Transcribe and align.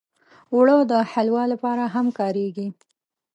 اوړه 0.53 0.77
د 0.91 0.93
حلوا 1.11 1.43
لپاره 1.53 1.83
هم 1.93 2.07
کارېږي 2.19 2.67